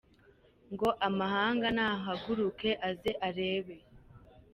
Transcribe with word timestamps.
Ngo 0.73 0.87
amahanga 1.07 1.67
nahaguruke 1.75 2.69
aze 2.89 3.11
arebe? 3.27 3.75